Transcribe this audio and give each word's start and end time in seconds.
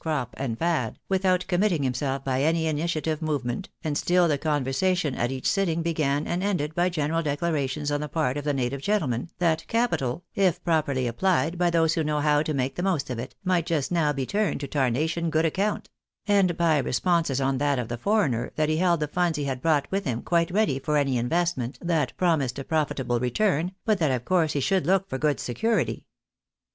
Crop 0.03 0.33
and 0.35 0.57
Fad, 0.57 0.97
without 1.09 1.45
committing 1.45 1.83
himself 1.83 2.23
by 2.23 2.41
any 2.41 2.65
initiative 2.65 3.21
move 3.21 3.45
ment, 3.45 3.69
and 3.83 3.95
still 3.95 4.27
the 4.27 4.35
conversation 4.39 5.13
at 5.13 5.29
each 5.29 5.47
sitting 5.47 5.83
began 5.83 6.25
and 6.25 6.41
ended 6.41 6.73
by 6.73 6.89
general 6.89 7.21
declarations 7.21 7.91
on 7.91 8.01
the 8.01 8.09
part 8.09 8.35
of 8.35 8.43
the 8.43 8.51
native 8.51 8.81
gentlemen, 8.81 9.29
that 9.37 9.63
capital, 9.67 10.23
if 10.33 10.59
properly 10.63 11.05
applied 11.05 11.55
by 11.55 11.69
those 11.69 11.93
who 11.93 12.03
know 12.03 12.19
how 12.19 12.41
to 12.41 12.51
make 12.51 12.73
the 12.77 12.81
most 12.81 13.11
of 13.11 13.19
it, 13.19 13.35
might 13.43 13.67
just 13.67 13.91
now 13.91 14.11
be 14.11 14.25
turned 14.25 14.59
to 14.59 14.67
tarnation 14.67 15.29
good 15.29 15.45
account; 15.45 15.87
and 16.25 16.57
by 16.57 16.79
responses 16.79 17.39
on 17.39 17.59
that 17.59 17.77
of 17.77 17.87
the 17.87 17.95
foreigner, 17.95 18.49
that 18.55 18.69
he 18.69 18.77
held 18.77 18.99
the 19.01 19.07
funds 19.07 19.37
he 19.37 19.43
had 19.43 19.61
brought 19.61 19.85
with 19.91 20.05
him 20.05 20.23
quite 20.23 20.49
ready 20.49 20.79
for 20.79 20.97
any 20.97 21.15
investment 21.15 21.77
that 21.79 22.11
pro 22.17 22.29
mised 22.29 22.57
a 22.57 22.63
profitable 22.63 23.19
return, 23.19 23.71
but 23.85 23.99
that 23.99 24.09
of 24.09 24.25
course 24.25 24.53
he 24.53 24.59
should 24.59 24.87
look 24.87 25.07
for 25.07 25.19
good 25.19 25.39
security. 25.39 26.07